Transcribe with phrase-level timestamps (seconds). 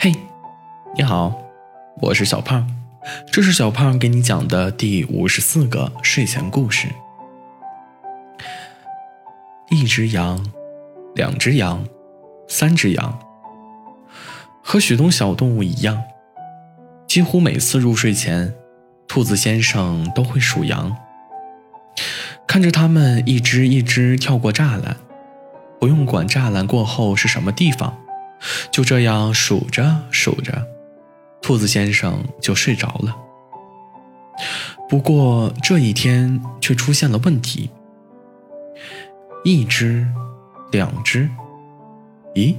[0.00, 0.14] 嘿，
[0.94, 1.36] 你好，
[2.00, 2.64] 我是小胖，
[3.32, 6.86] 这是小胖给你讲的第五十四个睡前故事。
[9.70, 10.52] 一只羊，
[11.16, 11.84] 两只羊，
[12.46, 13.18] 三只羊，
[14.62, 16.00] 和许多小动物一样，
[17.08, 18.54] 几乎每次入睡前，
[19.08, 20.96] 兔子先生都会数羊，
[22.46, 24.96] 看着它们一只一只跳过栅栏，
[25.80, 27.98] 不用管栅栏过后是什么地方。
[28.70, 30.66] 就这样数着数着，
[31.42, 33.16] 兔子先生就睡着了。
[34.88, 37.70] 不过这一天却出现了问题。
[39.44, 40.06] 一只，
[40.72, 41.28] 两只，
[42.34, 42.56] 咦，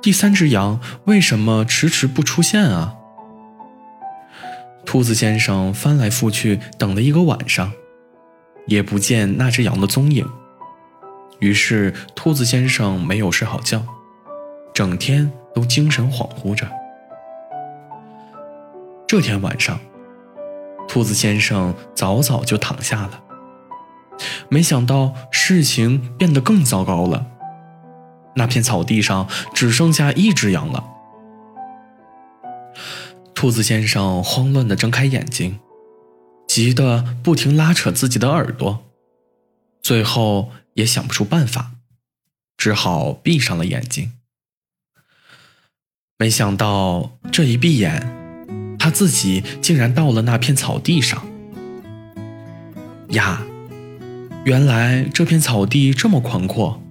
[0.00, 2.94] 第三只羊为什么迟迟不出现啊？
[4.86, 7.72] 兔子先生翻来覆去等了一个晚上，
[8.66, 10.28] 也不见那只羊的踪影。
[11.40, 13.84] 于是兔子先生没有睡好觉。
[14.74, 16.68] 整天都精神恍惚着。
[19.06, 19.78] 这天晚上，
[20.88, 23.22] 兔子先生早早就躺下了。
[24.48, 27.24] 没想到事情变得更糟糕了。
[28.34, 30.84] 那片草地上只剩下一只羊了。
[33.32, 35.60] 兔子先生慌乱地睁开眼睛，
[36.48, 38.82] 急得不停拉扯自己的耳朵，
[39.80, 41.72] 最后也想不出办法，
[42.56, 44.14] 只好闭上了眼睛。
[46.24, 48.02] 没想到这一闭眼，
[48.78, 51.22] 他自己竟然到了那片草地上。
[53.08, 53.42] 呀，
[54.46, 56.82] 原来这片草地这么宽阔，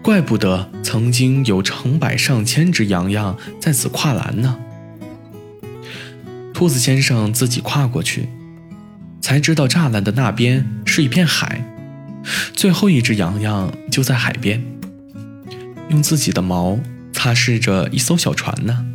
[0.00, 4.56] 怪不得曾经有成百上千只羊羊在此跨栏呢。
[6.54, 8.28] 兔子先生自己跨过去，
[9.20, 11.64] 才知道栅栏的那边是一片海，
[12.54, 14.64] 最后一只羊羊就在海边，
[15.88, 16.78] 用自己的毛。
[17.22, 18.86] 擦拭着一艘小船呢。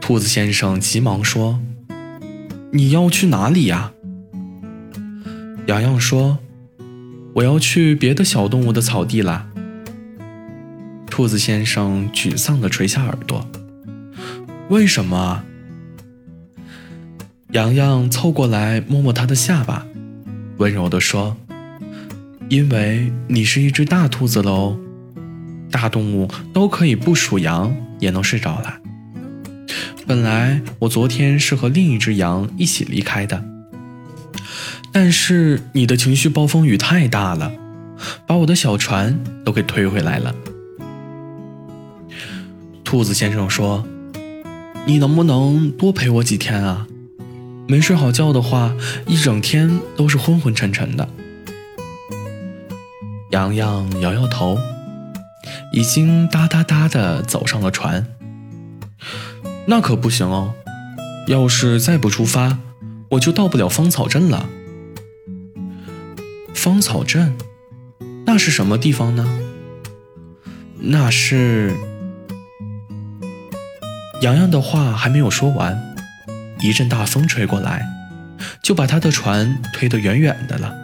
[0.00, 1.60] 兔子先生急忙说
[2.72, 3.92] ：“你要去哪里呀？”
[5.68, 6.38] 洋洋说
[7.36, 9.46] ：“我要去别的小动物的草地啦。”
[11.04, 13.46] 兔子先生沮丧地垂下耳朵
[14.70, 15.44] ：“为什么？”
[17.52, 19.86] 洋洋凑过来摸摸他的下巴，
[20.56, 21.36] 温柔地说
[22.48, 24.78] ：“因为你是一只大兔子喽。”
[25.72, 28.78] 大动物都可以不数羊也能睡着了。
[30.06, 33.42] 本来我昨天是和另一只羊一起离开的，
[34.92, 37.52] 但是你的情绪暴风雨太大了，
[38.26, 40.34] 把我的小船都给推回来了。
[42.84, 43.86] 兔子先生说
[44.86, 46.86] ：“你能不能多陪我几天啊？
[47.66, 51.08] 没睡好觉的话，一整天都是昏昏沉沉的。”
[53.30, 54.58] 洋洋摇摇头。
[55.72, 58.06] 已经哒哒哒的走上了船，
[59.66, 60.54] 那可不行哦！
[61.28, 62.58] 要是再不出发，
[63.10, 64.48] 我就到不了芳草镇了。
[66.54, 67.36] 芳草镇，
[68.26, 69.40] 那是什么地方呢？
[70.78, 71.74] 那是……
[74.20, 75.94] 洋洋的话还没有说完，
[76.60, 77.86] 一阵大风吹过来，
[78.62, 80.74] 就把他的船推得远远的了。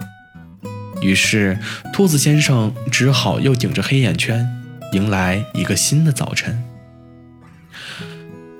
[1.02, 1.58] 于是，
[1.92, 4.57] 兔子先生只好又顶着黑眼圈。
[4.92, 6.64] 迎来一个新的早晨，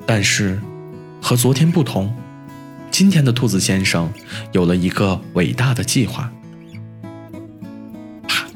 [0.04, 0.60] 但是
[1.22, 2.14] 和昨天不同，
[2.90, 4.12] 今天的兔子先生
[4.52, 6.30] 有了一个伟大的计划。
[8.28, 8.46] 啪！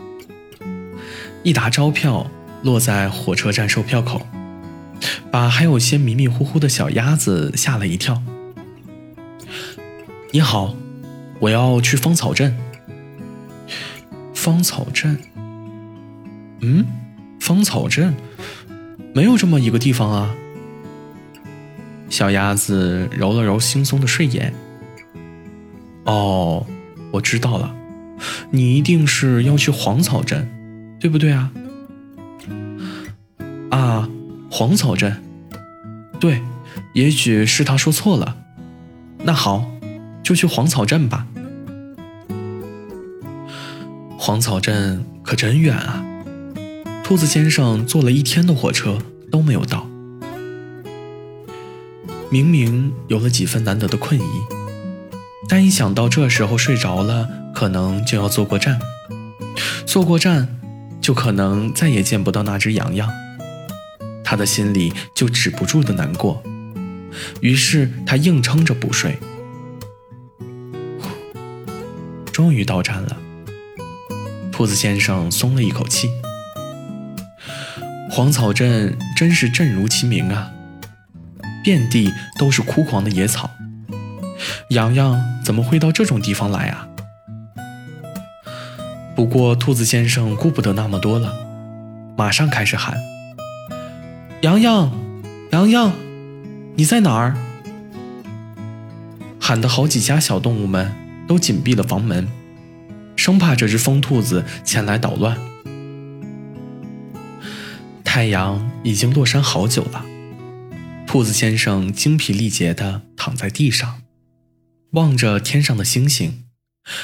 [1.42, 2.30] 一沓钞票
[2.62, 4.26] 落在火车站售票口，
[5.30, 8.22] 把还有些迷迷糊糊的小鸭子吓了一跳。
[10.30, 10.74] 你好，
[11.40, 12.54] 我要去芳草镇。
[14.34, 15.18] 芳草镇？
[16.60, 16.86] 嗯？
[17.42, 18.14] 芳草镇
[19.12, 20.32] 没有这么一个地方啊！
[22.08, 24.54] 小鸭子揉了揉惺忪的睡眼。
[26.04, 26.64] 哦，
[27.10, 27.74] 我知道了，
[28.52, 30.48] 你一定是要去黄草镇，
[31.00, 31.50] 对不对啊？
[33.70, 34.08] 啊，
[34.48, 35.20] 黄草镇，
[36.20, 36.40] 对，
[36.92, 38.36] 也许是他说错了。
[39.18, 39.68] 那好，
[40.22, 41.26] 就去黄草镇吧。
[44.16, 46.06] 黄草镇可真远啊！
[47.12, 48.96] 兔子先生坐了一天的火车
[49.30, 49.86] 都没有到，
[52.30, 54.24] 明明有了几分难得的困意，
[55.46, 58.80] 但一想到这时候睡着了，可能就要坐过站，
[59.84, 60.58] 坐过站
[61.02, 63.06] 就可能再也见不到那只羊羊，
[64.24, 66.42] 他的心里就止不住的难过。
[67.42, 69.18] 于是他硬撑着不睡，
[72.32, 73.18] 终于到站了，
[74.50, 76.08] 兔子先生松了一口气。
[78.14, 80.52] 黄草镇真是镇如其名啊，
[81.64, 83.48] 遍地都是枯黄的野草。
[84.68, 86.86] 洋洋怎么会到这种地方来啊？
[89.16, 91.32] 不过兔子先生顾不得那么多了，
[92.14, 92.98] 马上开始喊
[94.42, 94.92] ：“洋洋，
[95.52, 95.94] 洋洋，
[96.76, 97.34] 你在哪儿？”
[99.40, 100.92] 喊的好几家小动物们
[101.26, 102.28] 都紧闭了房门，
[103.16, 105.34] 生怕这只疯兔子前来捣乱。
[108.14, 110.04] 太阳已经落山好久了，
[111.06, 114.02] 兔子先生精疲力竭地躺在地上，
[114.90, 116.44] 望着天上的星星，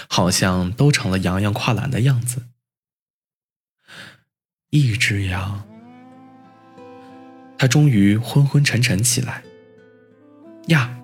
[0.06, 2.42] 好像都成了洋洋跨栏的样子。
[4.68, 5.66] 一只羊，
[7.56, 9.42] 他终于昏昏沉沉起来。
[10.66, 10.94] 呀！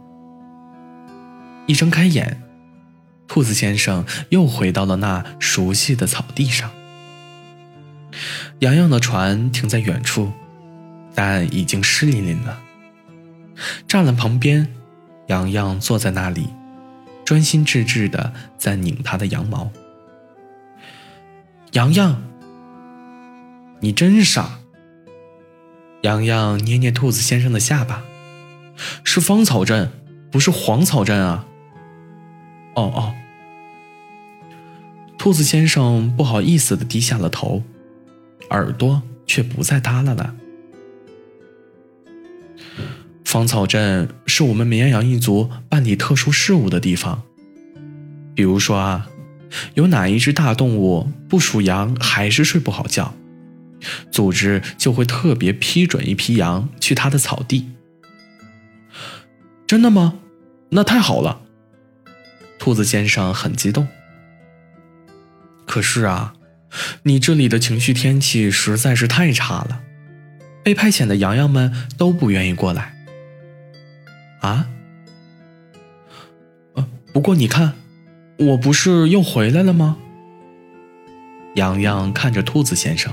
[1.67, 2.43] 一睁开眼，
[3.27, 6.71] 兔子先生又回到了那熟悉的草地上。
[8.64, 10.32] 洋洋的船停在远处，
[11.14, 12.62] 但已经湿淋淋了。
[13.87, 14.66] 栅栏旁边，
[15.26, 16.49] 洋洋坐在那里，
[17.26, 19.70] 专心致志的在拧他的羊毛。
[21.72, 22.22] 洋洋，
[23.81, 24.61] 你真傻！
[26.00, 28.02] 洋洋捏捏兔子先生的下巴，
[29.05, 29.93] 是芳草镇，
[30.31, 31.44] 不是黄草镇啊！
[32.76, 33.14] 哦哦，
[35.19, 37.62] 兔子先生不好意思的低下了头。
[38.55, 40.35] 耳朵却不再耷拉了。
[43.25, 47.25] 芳草镇是我们绵羊一族办理特殊事务的地方。
[48.33, 49.11] 比如说啊，
[49.75, 53.15] 有哪一只大动物不属羊，还是睡不好觉，
[54.12, 57.73] 组织就会特别批准一批羊去它的草地。
[59.67, 60.21] 真的吗？
[60.71, 61.41] 那太好了！
[62.59, 63.89] 兔子先生很激动。
[65.67, 66.35] 可是啊。
[67.05, 69.82] 你这里的情绪天气实在是太差了，
[70.62, 72.94] 被派遣的羊羊们都不愿意过来。
[74.41, 74.69] 啊？
[76.75, 77.75] 呃，不过你看，
[78.38, 79.97] 我不是又回来了吗？
[81.55, 83.12] 洋洋看着兔子先生，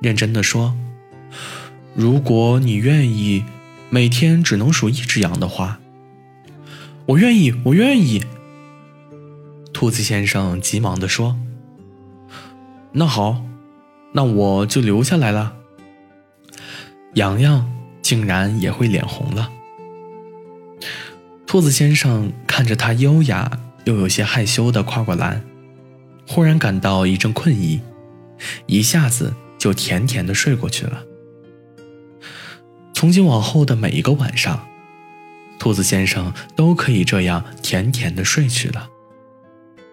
[0.00, 0.76] 认真的说
[1.94, 3.44] ：“如果你愿意，
[3.90, 5.80] 每天只能数一只羊的话，
[7.06, 8.24] 我愿意，我愿意。”
[9.74, 11.36] 兔子先生急忙的说。
[12.98, 13.44] 那好，
[14.10, 15.54] 那我就留下来了。
[17.14, 17.72] 洋洋
[18.02, 19.52] 竟然也会脸红了。
[21.46, 25.44] 兔子先生看着他优雅又有些害羞的跨过栏，
[26.26, 27.80] 忽然感到一阵困意，
[28.66, 31.04] 一下子就甜甜的睡过去了。
[32.92, 34.66] 从今往后的每一个晚上，
[35.60, 38.88] 兔子先生都可以这样甜甜的睡去了。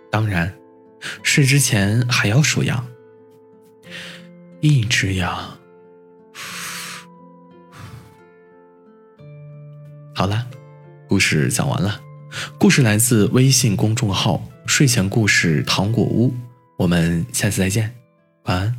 [0.10, 0.56] 当然。
[1.22, 2.84] 睡之前还要数羊，
[4.68, 5.60] 一只羊。
[10.16, 10.48] 好了，
[11.08, 12.02] 故事讲完了。
[12.58, 16.34] 故事来自微信公众号“睡前故事糖果屋”，
[16.80, 17.96] 我们下次再见，
[18.46, 18.75] 晚安。